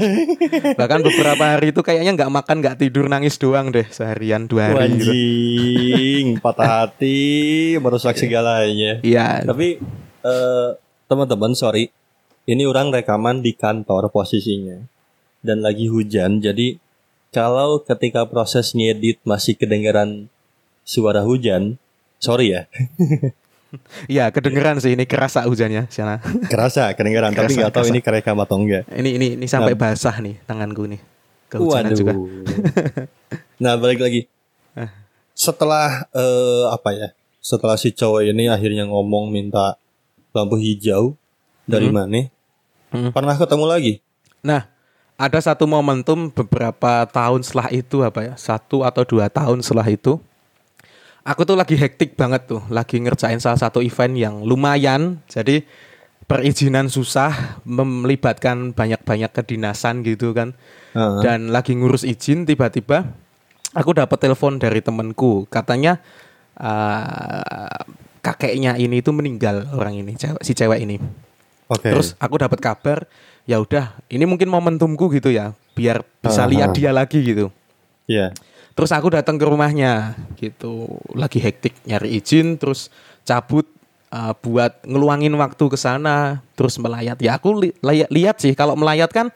[0.80, 4.95] Bahkan beberapa hari itu kayaknya nggak makan, nggak tidur, nangis doang deh seharian dua hari.
[4.95, 5.12] gitu.
[5.12, 9.03] Anjing, patah hati, merusak segalanya.
[9.03, 9.43] Iya.
[9.43, 9.84] Tapi
[10.23, 10.69] eh,
[11.12, 11.91] teman-teman, sorry,
[12.48, 14.80] ini orang rekaman di kantor posisinya
[15.42, 16.40] dan lagi hujan.
[16.40, 16.80] Jadi
[17.30, 20.32] kalau ketika proses ngedit masih kedengaran
[20.82, 21.76] suara hujan,
[22.18, 22.62] sorry ya,
[24.08, 26.24] Iya, kedengeran sih ini kerasa hujannya sana.
[26.52, 27.36] kerasa kedengaran.
[27.36, 27.92] tapi Kerasa, nggak tahu kerasa.
[27.92, 28.84] ini kerekam atau enggak.
[28.88, 29.80] Ini ini ini sampai Nah.
[29.84, 31.02] basah nih tanganku nih.
[31.52, 32.16] Kehujanan juga.
[33.64, 34.22] nah balik lagi.
[34.74, 34.90] Eh.
[35.36, 37.08] Setelah eh, apa ya?
[37.44, 39.76] Setelah si cowok ini akhirnya ngomong minta
[40.32, 41.20] lampu hijau
[41.68, 41.94] dari Mhm.
[41.94, 42.22] mana?
[42.93, 43.12] Mhm.
[43.12, 43.93] Pernah ketemu lagi?
[44.43, 44.69] Nah,
[45.17, 48.34] ada satu momentum beberapa tahun setelah itu apa ya?
[48.38, 50.21] Satu atau dua tahun setelah itu
[51.28, 55.19] aku tuh lagi hektik banget tuh, lagi ngerjain salah satu event yang lumayan.
[55.28, 55.67] Jadi
[56.28, 60.56] perizinan susah, melibatkan banyak-banyak kedinasan gitu kan.
[60.97, 61.21] Heeh.
[61.21, 63.06] dan lagi ngurus izin tiba-tiba
[63.78, 66.02] aku dapat telepon dari temanku katanya
[66.58, 67.86] uh,
[68.26, 70.97] kakeknya ini itu meninggal orang ini si cewek ini
[71.67, 71.91] Oke.
[71.91, 72.99] terus aku dapat kabar
[73.43, 76.51] ya udah ini mungkin momentumku gitu ya biar bisa Aha.
[76.51, 77.51] lihat dia lagi gitu
[78.08, 78.32] Iya.
[78.71, 82.88] terus aku datang ke rumahnya gitu lagi hektik nyari izin terus
[83.27, 83.67] cabut
[84.12, 87.75] uh, buat ngeluangin waktu ke sana terus melayat ya aku li-
[88.08, 89.27] lihat sih kalau melayat kan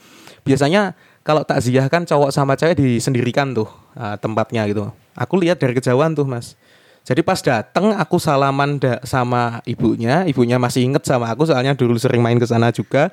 [0.48, 5.76] biasanya kalau takziah kan cowok sama cewek disendirikan tuh uh, tempatnya gitu aku lihat dari
[5.76, 6.56] kejauhan tuh mas
[7.02, 10.22] jadi pas datang aku salaman da- sama ibunya.
[10.30, 13.10] Ibunya masih inget sama aku soalnya dulu sering main ke sana juga.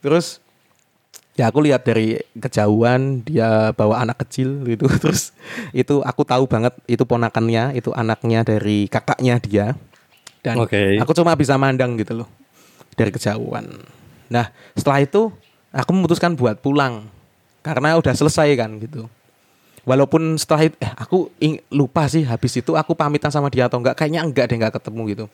[0.00, 0.40] Terus
[1.36, 4.88] ya aku lihat dari kejauhan dia bawa anak kecil gitu.
[5.02, 5.36] Terus
[5.76, 9.66] itu aku tahu banget itu ponakannya itu anaknya dari kakaknya dia.
[10.40, 10.96] Dan Oke.
[10.96, 12.28] aku cuma bisa mandang gitu loh
[12.96, 13.68] dari kejauhan.
[14.32, 15.28] Nah setelah itu
[15.68, 17.04] aku memutuskan buat pulang.
[17.60, 19.04] Karena udah selesai kan gitu
[19.88, 23.80] walaupun setelah itu eh, aku ing- lupa sih habis itu aku pamitan sama dia atau
[23.80, 23.96] enggak.
[23.96, 25.24] Kayaknya enggak deh enggak ketemu gitu.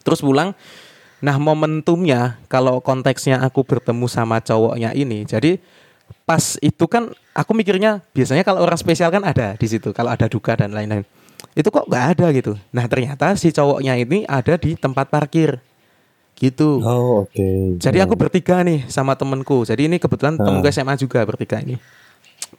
[0.00, 0.56] Terus pulang
[1.16, 5.56] nah momentumnya kalau konteksnya aku bertemu sama cowoknya ini jadi
[6.28, 10.28] pas itu kan aku mikirnya biasanya kalau orang spesial kan ada di situ kalau ada
[10.28, 11.08] duka dan lain-lain.
[11.56, 12.52] Itu kok nggak ada gitu.
[12.68, 15.56] Nah ternyata si cowoknya ini ada di tempat parkir.
[16.36, 16.84] Gitu.
[16.84, 17.80] Oh oke.
[17.80, 19.64] jadi aku bertiga nih sama temenku.
[19.64, 21.80] Jadi ini kebetulan temenku SMA juga bertiga ini.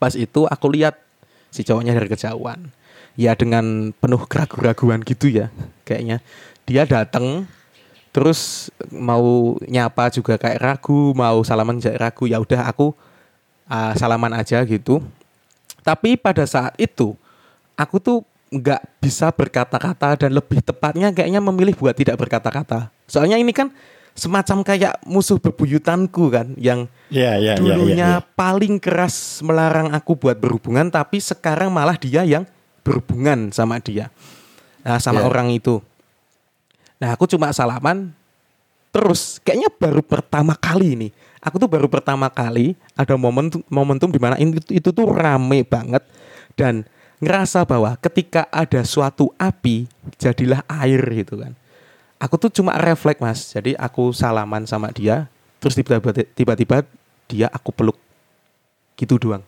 [0.02, 0.98] Pas itu aku lihat
[1.52, 2.72] si cowoknya dari kejauhan.
[3.18, 5.50] Ya dengan penuh keraguan-raguan gitu ya
[5.84, 6.22] kayaknya.
[6.70, 7.50] Dia datang
[8.14, 12.30] terus mau nyapa juga kayak ragu, mau salaman juga ragu.
[12.30, 12.94] Ya udah aku
[13.66, 15.02] ah, salaman aja gitu.
[15.82, 17.16] Tapi pada saat itu
[17.80, 22.92] aku tuh nggak bisa berkata-kata dan lebih tepatnya kayaknya memilih buat tidak berkata-kata.
[23.08, 23.72] Soalnya ini kan
[24.18, 27.56] semacam kayak musuh bebuyutanku kan yang Iya iya iya.
[27.56, 28.26] dulunya iya, iya.
[28.34, 32.44] paling keras melarang aku buat berhubungan tapi sekarang malah dia yang
[32.82, 34.10] berhubungan sama dia.
[34.82, 35.28] Nah, sama Iya.
[35.30, 35.84] orang itu.
[36.98, 38.10] Nah, aku cuma salaman
[38.90, 41.10] terus kayaknya baru pertama kali ini.
[41.38, 46.02] Aku tuh baru pertama kali ada momentum momentum di mana itu, itu tuh rame banget
[46.58, 46.82] dan
[47.22, 49.86] ngerasa bahwa ketika ada suatu api
[50.18, 51.54] jadilah air gitu kan.
[52.18, 55.30] Aku tuh cuma refleks mas, jadi aku salaman sama dia,
[55.62, 56.78] terus tiba-tiba tiba-tiba
[57.30, 57.98] dia aku peluk,
[58.96, 59.46] gitu doang.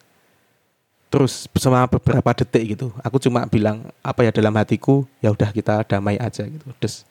[1.09, 5.81] terus selama beberapa detik gitu aku cuma bilang apa ya dalam hatiku ya udah kita
[5.89, 6.61] damai aja gitu.
[6.77, 7.01] Terus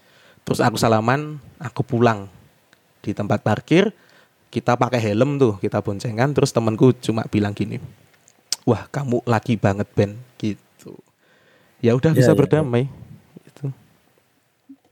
[0.46, 2.30] terus aku salaman aku pulang
[3.02, 3.90] di tempat parkir
[4.54, 7.82] kita pakai helm tuh kita boncengan terus temanku cuma bilang gini
[8.62, 10.94] wah kamu lagi banget Ben gitu.
[11.82, 12.38] Ya udah Ya, bisa ya.
[12.38, 12.86] berdamai.
[12.86, 13.07] itu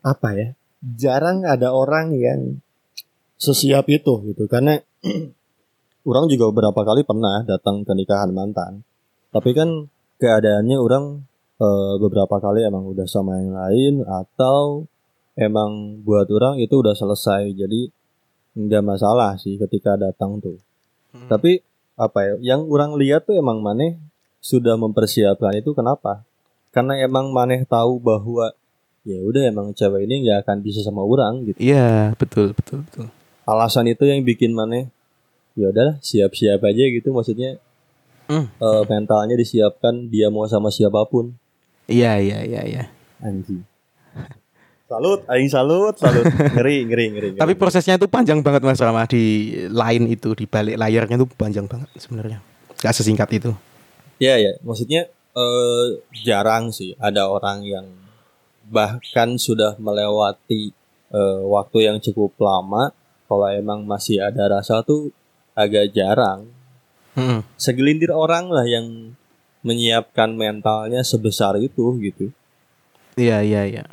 [0.07, 0.49] apa ya
[0.95, 2.63] jarang ada orang yang
[3.37, 4.47] sesiap itu gitu.
[4.47, 4.79] Karena
[6.09, 8.87] orang juga beberapa kali pernah datang ke nikahan mantan.
[9.35, 9.91] Tapi kan
[10.23, 11.27] keadaannya orang
[11.61, 14.89] eh, beberapa kali emang udah sama yang lain atau
[15.37, 17.53] emang buat orang itu udah selesai.
[17.53, 17.91] Jadi
[18.57, 20.59] nggak masalah sih ketika datang tuh.
[21.07, 21.33] Hmm.
[21.33, 21.65] tapi
[21.97, 23.97] apa ya yang orang lihat tuh emang maneh
[24.43, 26.25] sudah mempersiapkan itu kenapa?
[26.75, 28.53] Karena emang maneh tahu bahwa
[29.07, 33.07] ya udah emang cewek ini nggak akan bisa sama orang gitu iya betul betul betul
[33.47, 34.91] alasan itu yang bikin maneh
[35.55, 37.63] ya udahlah siap-siap aja gitu maksudnya
[38.27, 38.51] Hmm.
[38.51, 41.31] eh, mentalnya disiapkan dia mau sama siapa pun
[41.87, 42.85] iya iya iya iya
[43.23, 43.63] anjing
[44.91, 46.27] salut aing salut salut
[46.59, 47.43] ngeri ngeri ngeri, ngeri.
[47.43, 51.71] Tapi prosesnya itu panjang banget Mas Rama di line itu di balik layarnya itu panjang
[51.71, 52.39] banget sebenarnya.
[52.83, 53.51] Gak sesingkat itu.
[54.19, 55.87] Ya ya, maksudnya eh,
[56.27, 57.87] jarang sih ada orang yang
[58.67, 60.75] bahkan sudah melewati
[61.11, 62.91] eh, waktu yang cukup lama.
[63.27, 65.11] Kalau emang masih ada rasa tuh
[65.59, 66.47] agak jarang.
[67.19, 67.43] Mm-mm.
[67.59, 69.17] Segelintir orang lah yang
[69.67, 72.31] menyiapkan mentalnya sebesar itu gitu.
[73.19, 73.85] Iya iya iya.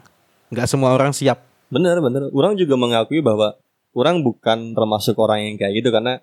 [0.53, 1.41] Nggak semua orang siap.
[1.73, 2.29] Bener bener.
[2.29, 3.57] Orang juga mengakui bahwa
[3.97, 6.21] orang bukan termasuk orang yang kayak gitu karena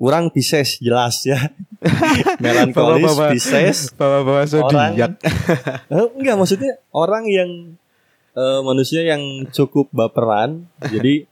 [0.00, 1.36] orang Pisces jelas ya.
[2.40, 5.12] Melankolis Bawa-bawa- Pisces Bawa-bawa orang zodiak.
[5.92, 7.50] Eh, enggak maksudnya orang yang
[8.36, 11.24] eh, manusia yang cukup baperan jadi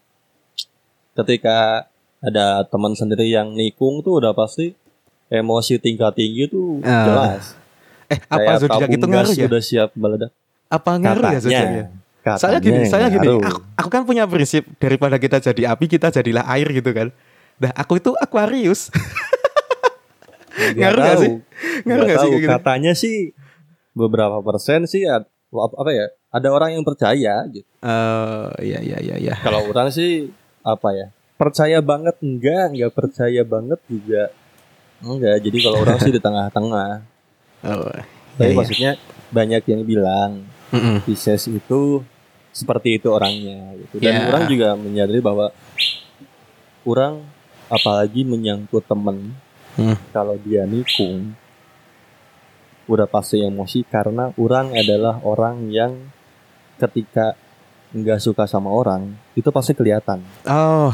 [1.15, 1.87] ketika
[2.19, 4.73] ada teman sendiri yang nikung tuh udah pasti
[5.29, 7.05] emosi tingkat tinggi tuh Ah.
[7.05, 7.45] jelas
[8.07, 9.47] Eh apa zodiak itu tabung ngaruh ya?
[9.47, 10.31] udah siap meledak
[10.67, 11.85] Apa ngaruh ya zodiaknya?
[12.21, 13.21] katanya Saya gini, saya gini.
[13.23, 13.41] ngaruh.
[13.43, 17.13] Aku, aku kan punya prinsip daripada kita jadi api kita jadilah air gitu kan.
[17.55, 18.89] Nah aku itu Aquarius.
[20.55, 21.21] Ngaruh tahu.
[21.21, 21.31] sih?
[21.83, 22.53] Ngaruh nggak sih kayak gitu?
[22.53, 23.17] katanya sih
[23.93, 29.35] beberapa persen sih apa ya ada orang yang percaya gitu Eh iya iya iya iya.
[29.39, 30.33] Kalau orang sih
[30.67, 31.07] apa ya?
[31.37, 34.33] Percaya banget enggak, enggak percaya banget juga
[34.99, 35.37] enggak.
[35.45, 37.05] Jadi kalau orang sih di tengah-tengah.
[37.65, 38.57] Oh, Tapi iya, iya.
[38.57, 38.91] maksudnya
[39.31, 40.31] banyak yang bilang
[40.73, 41.05] Mm-mm.
[41.07, 42.03] Pisces itu
[42.51, 44.01] seperti itu orangnya gitu.
[44.03, 44.23] Dan Ya.
[44.33, 45.53] orang juga menyadari bahwa
[46.85, 47.21] orang
[47.69, 49.33] apalagi menyangkut temen
[49.75, 49.99] Hmm.
[50.15, 51.35] kalau dia nikung
[52.87, 56.14] udah pasti emosi karena orang adalah orang yang
[56.79, 57.35] ketika
[57.95, 60.91] nggak suka sama orang itu pasti kelihatan Oh,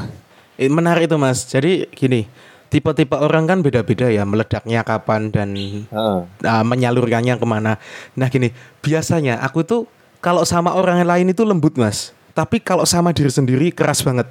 [0.60, 1.48] menarik itu mas.
[1.48, 2.28] Jadi gini,
[2.68, 6.18] tipe-tipe orang kan beda-beda ya, meledaknya kapan dan Heeh.
[6.28, 7.80] uh, menyalurkannya ke mana.
[8.12, 8.52] Nah gini,
[8.84, 9.80] biasanya aku tuh
[10.20, 14.28] kalau sama orang lain itu lembut mas, tapi kalau sama diri sendiri keras banget.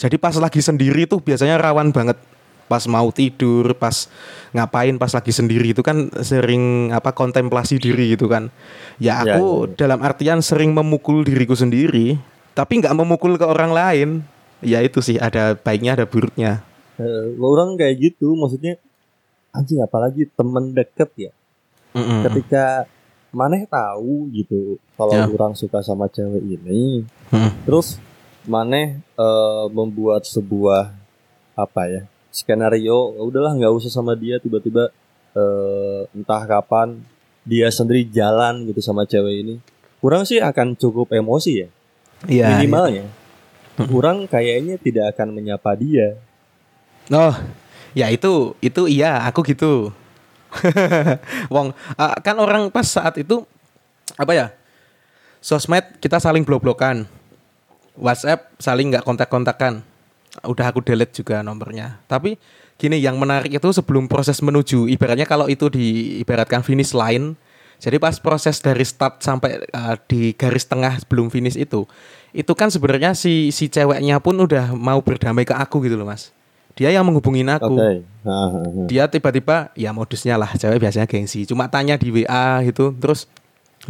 [0.00, 2.16] Jadi pas lagi sendiri tuh biasanya rawan banget.
[2.72, 4.08] Pas mau tidur, pas
[4.56, 8.48] ngapain, pas lagi sendiri itu kan sering apa kontemplasi diri gitu kan.
[8.96, 9.74] Ya Ya, aku ya, ya.
[9.84, 12.16] dalam artian sering memukul diriku sendiri,
[12.56, 14.08] tapi nggak memukul ke orang lain.
[14.64, 16.64] Ya itu sih ada baiknya ada buruknya.
[16.96, 18.80] Eh, orang kayak gitu maksudnya
[19.52, 21.32] anjing apalagi temen deket ya
[21.92, 22.24] Mm-mm.
[22.24, 22.88] ketika
[23.32, 25.24] maneh tahu gitu kalau Ya.
[25.28, 27.50] orang suka sama cewek ini Mm.
[27.64, 27.96] terus
[28.44, 30.92] maneh eh, membuat sebuah
[31.52, 34.88] apa ya skenario "Ya udahlah nggak usah sama dia tiba-tiba
[35.36, 36.98] eh, entah kapan
[37.44, 39.54] dia sendiri jalan gitu sama cewek ini
[40.00, 41.68] kurang sih akan cukup emosi ya
[42.22, 42.46] Iya.
[42.56, 43.06] minimalnya
[43.90, 46.16] kurang kayaknya tidak akan menyapa dia
[47.10, 47.34] Oh,
[47.92, 49.90] ya itu itu iya, aku gitu.
[51.52, 53.42] Wong, ah, kan orang pas saat itu
[54.14, 54.46] apa ya?
[55.42, 57.02] Sosmed kita saling blok-blokan.
[57.98, 59.82] WhatsApp saling nggak kontak-kontakan.
[60.40, 62.00] Udah aku delete juga nomornya.
[62.08, 62.40] Tapi
[62.80, 67.36] gini, yang menarik itu sebelum proses menuju, ibaratnya kalau itu diibaratkan finish line.
[67.82, 71.82] Jadi pas proses dari start sampai uh, di garis tengah sebelum finish itu,
[72.30, 76.30] itu kan sebenarnya si si ceweknya pun udah mau berdamai ke aku gitu loh mas.
[76.78, 77.74] Dia yang menghubungin aku.
[77.76, 78.34] Ha.
[78.86, 81.42] Dia tiba-tiba ya modusnya lah cewek biasanya gengsi.
[81.42, 83.26] Cuma tanya di WA gitu, terus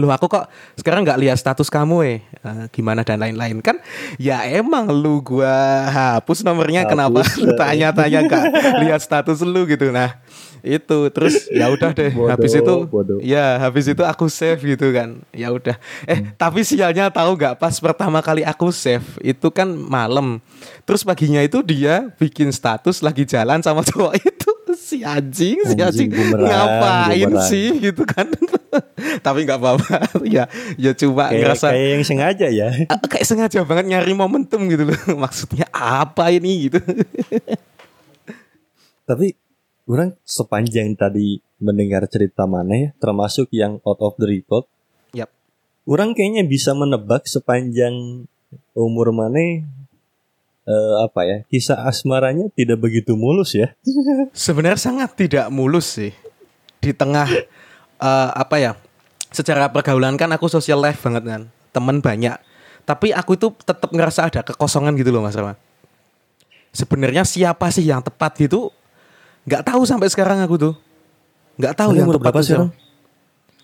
[0.00, 0.48] lu aku kok
[0.80, 2.18] sekarang nggak lihat status kamu eh.
[2.42, 3.60] Eh, gimana dan lain-lain.
[3.60, 3.76] Kan
[4.16, 8.44] ya emang lu gua hapus nomornya Hapus, kenapa lu tanya-tanya nggak
[8.88, 9.92] lihat status lu gitu.
[9.92, 10.16] Nah
[10.64, 13.18] itu terus ya udah deh Bodoh, habis itu bodoh.
[13.18, 15.20] ya habis itu aku save gitu kan.
[15.34, 15.76] Ya udah.
[16.08, 20.40] Eh tapi sialnya tahu nggak pas pertama kali aku save itu kan malam.
[20.88, 24.50] Terus paginya itu dia bikin status lagi jalan sama cowok itu
[24.92, 27.48] si anjing, si Anjing, anjing, bumerang, ngapain bumerang.
[27.48, 28.28] sih gitu kan?
[29.26, 29.96] Tapi nggak apa-apa,
[30.28, 30.44] ya,
[30.76, 32.68] ya cuma Kayak, ngerasa kayak yang sengaja ya.
[32.92, 34.98] Ah, kayak sengaja banget nyari momentum gitu loh.
[35.16, 36.78] Maksudnya apa ini gitu?
[39.08, 39.34] Tapi
[39.88, 44.66] orang sepanjang tadi mendengar cerita mana ya, termasuk yang out of the record,
[45.14, 45.30] Yap.
[45.86, 48.26] orang kayaknya bisa menebak sepanjang
[48.74, 49.62] umur mana
[50.66, 53.74] eh, apa ya kisah asmaranya tidak begitu mulus ya.
[54.34, 56.12] Sebenarnya sangat tidak mulus sih.
[56.82, 57.28] Di tengah
[57.98, 58.72] eh, apa ya?
[59.32, 61.42] Secara pergaulan kan aku social life banget kan.
[61.72, 62.36] Temen banyak.
[62.82, 65.54] Tapi aku itu tetap ngerasa ada kekosongan gitu loh Mas Rama.
[66.72, 68.72] Sebenarnya siapa sih yang tepat gitu?
[69.46, 70.74] Nggak tahu sampai sekarang aku tuh.
[71.60, 72.58] Nggak tahu Mana yang tepat berapa sih?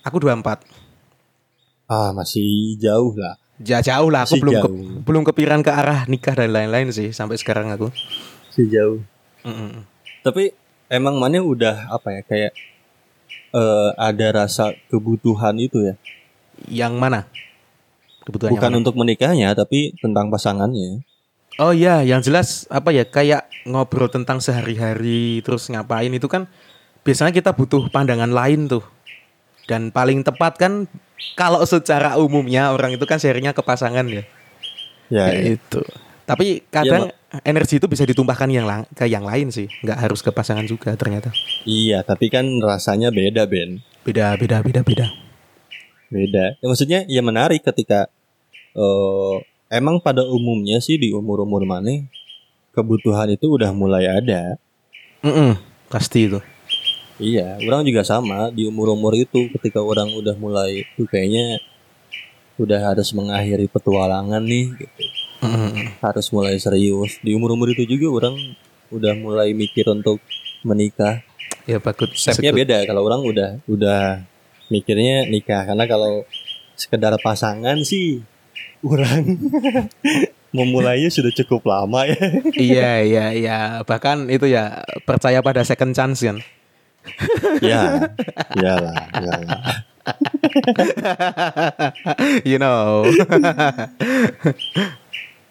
[0.07, 0.63] Aku 24.
[1.89, 3.37] Ah masih jauh lah.
[3.59, 7.11] Ja, jauh lah, aku Masih belum ke- belum kepikiran ke arah nikah dan lain-lain sih
[7.11, 7.91] sampai sekarang aku.
[8.51, 8.99] Masih jauh.
[9.43, 9.83] Mm-mm.
[10.23, 10.55] Tapi
[10.87, 12.53] emang mana udah apa ya kayak
[13.51, 15.95] eh, ada rasa kebutuhan itu ya.
[16.71, 17.21] Yang mana?
[18.23, 18.79] Kebutuhan yang Bukan mana?
[18.79, 21.03] untuk menikahnya tapi tentang pasangannya.
[21.59, 26.47] Oh iya, yang jelas apa ya kayak ngobrol tentang sehari-hari terus ngapain itu kan
[27.03, 28.87] biasanya kita butuh pandangan lain tuh.
[29.67, 30.87] Dan paling tepat kan
[31.39, 34.23] kalau secara umumnya orang itu kan sharingnya ke pasangan ya.
[35.09, 35.57] Ya, ya.
[35.57, 35.81] itu.
[36.29, 37.09] Tapi kadang
[37.41, 41.33] energi itu bisa ditumpahkan yang ke yang lain sih, nggak harus ke pasangan juga ternyata.
[41.65, 43.81] Iya, tapi kan rasanya beda, Ben.
[44.05, 45.07] Beda, beda, beda, beda.
[46.09, 46.45] Beda.
[46.61, 48.13] Ya, maksudnya ya menarik ketika
[48.77, 49.37] eh
[49.73, 52.05] emang pada umumnya sih di umur-umur mana
[52.73, 54.57] kebutuhan itu udah mulai ada.
[55.25, 55.57] Mm-mm,
[55.89, 56.41] pasti itu.
[57.19, 61.59] Iya, orang juga sama di umur-umur itu ketika orang udah mulai tuh kayaknya
[62.59, 65.03] udah harus mengakhiri petualangan nih gitu.
[65.43, 65.99] Mm-mm.
[65.99, 67.19] Harus mulai serius.
[67.23, 68.35] Di umur-umur itu juga orang
[68.95, 70.23] udah mulai mikir untuk
[70.63, 71.23] menikah.
[71.67, 72.15] Ya bagus.
[72.19, 74.23] Stepnya beda kalau orang udah udah
[74.71, 76.23] mikirnya nikah karena kalau
[76.79, 78.23] sekedar pasangan sih
[78.87, 79.39] orang
[80.57, 82.19] memulainya sudah cukup lama ya.
[82.55, 83.59] iya, iya, iya.
[83.83, 86.39] Bahkan itu ya percaya pada second chance kan.
[87.65, 88.09] Ya,
[88.55, 89.61] iyalah, iyalah.
[92.45, 93.05] you know.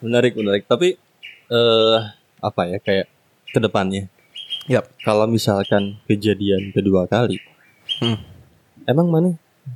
[0.03, 0.63] Menarik, menarik.
[0.69, 0.97] Tapi
[1.47, 1.97] eh
[2.37, 3.07] apa ya kayak
[3.49, 4.11] ke depannya
[4.67, 4.85] Yap.
[5.01, 7.39] kalau misalkan kejadian kedua kali,
[8.03, 8.19] Hmm.
[8.83, 9.29] emang mana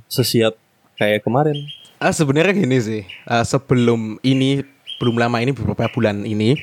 [0.06, 0.54] sesiap
[1.00, 1.56] kayak kemarin?
[1.96, 3.02] Ah sebenarnya gini sih.
[3.24, 4.62] Ah, sebelum ini
[5.00, 6.54] belum lama ini beberapa bulan ini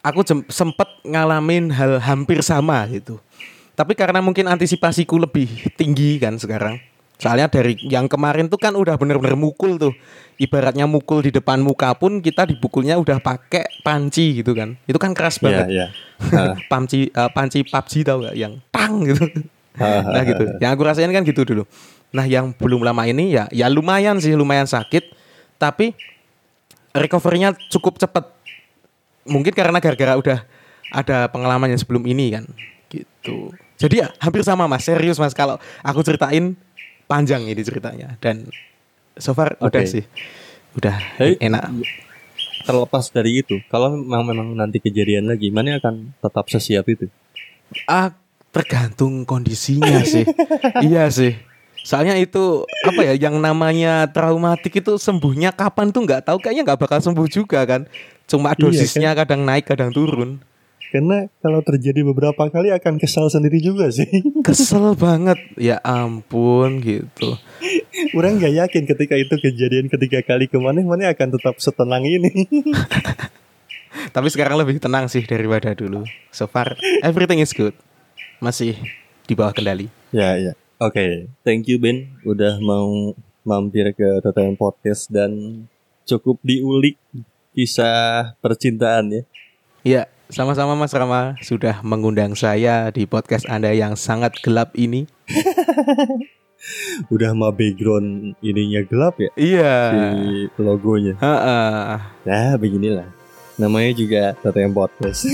[0.00, 3.20] aku sempet ngalamin hal hampir sama gitu.
[3.80, 6.76] Tapi karena mungkin antisipasiku lebih tinggi kan sekarang.
[7.16, 9.96] Soalnya dari yang kemarin tuh kan udah bener-bener mukul tuh.
[10.36, 14.76] Ibaratnya mukul di depan muka pun kita dipukulnya udah pakai panci gitu kan.
[14.84, 15.66] Itu kan keras Iya, banget.
[15.72, 15.86] iya.
[16.36, 19.24] Ah, panci eh, panci PUBG tau gak yang tang gitu.
[19.80, 20.44] ah, nah gitu.
[20.60, 21.64] Yang aku rasain kan gitu dulu.
[22.12, 25.08] Nah yang belum lama ini ya ya lumayan sih lumayan sakit,
[25.56, 25.96] tapi
[26.92, 28.28] recovery-nya cukup cepat.
[29.24, 30.38] Mungkin karena gara-gara udah
[30.90, 32.44] ada pengalaman yang sebelum ini kan,
[32.90, 33.54] gitu.
[33.80, 35.32] Jadi ya hampir sama mas, serius mas.
[35.32, 36.52] Kalau aku ceritain
[37.08, 38.44] panjang ini ceritanya dan
[39.16, 39.88] so far udah Oke.
[39.88, 40.04] sih,
[40.76, 40.96] udah
[41.40, 41.64] enak.
[42.60, 47.08] Terlepas dari itu, kalau memang memang nanti kejadian lagi, mana akan tetap sesiap itu?
[47.88, 48.12] Ah,
[48.52, 50.28] tergantung kondisinya sih.
[50.86, 51.40] iya sih.
[51.80, 56.80] Soalnya itu apa ya yang namanya traumatik itu sembuhnya kapan tuh nggak tahu kayaknya nggak
[56.84, 57.88] bakal sembuh juga kan.
[58.28, 60.44] Cuma Iya, dosisnya kadang naik kadang turun.
[60.90, 64.10] Karena kalau terjadi beberapa kali akan kesal sendiri juga sih.
[64.46, 65.38] Kesel banget.
[65.54, 67.38] Ya ampun gitu.
[68.18, 72.50] Orang nggak yakin ketika itu kejadian ketiga kali ke mana, mana akan tetap setenang ini.
[74.14, 76.02] Tapi sekarang lebih tenang sih daripada dulu.
[76.34, 76.74] So far
[77.06, 77.74] everything is good.
[78.42, 78.74] Masih
[79.30, 79.86] di bawah kendali.
[80.10, 80.52] ya, ya.
[80.80, 83.12] Oke, thank you Ben udah mau
[83.44, 85.62] mampir ke TTM Podcast dan
[86.08, 86.96] cukup diulik
[87.52, 89.22] kisah percintaan ya.
[89.80, 95.06] Ya, sama-sama Mas Rama sudah mengundang saya di podcast Anda yang sangat gelap ini.
[97.08, 99.74] Udah mah background ininya gelap ya Iya.
[100.12, 101.16] di logonya.
[101.16, 101.96] Heeh.
[102.28, 103.08] Nah, beginilah.
[103.56, 105.24] Namanya juga TTM Podcast.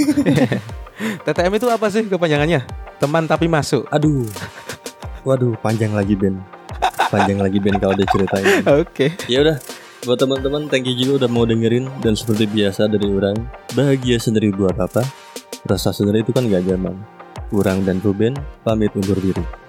[1.27, 2.62] TTM itu apa sih kepanjangannya?
[2.97, 3.85] Teman tapi masuk.
[3.91, 4.23] Aduh.
[5.23, 6.39] Waduh, panjang lagi Ben.
[7.11, 8.62] Panjang lagi Ben kalau diceritain.
[8.83, 9.14] Oke.
[9.27, 9.59] Ya udah,
[10.07, 13.35] buat teman-teman thank you juga udah mau dengerin dan seperti biasa dari orang,
[13.75, 15.03] bahagia sendiri buat apa?
[15.67, 16.95] Rasa sendiri itu kan gak zaman.
[17.51, 19.66] Kurang dan Ruben pamit undur diri.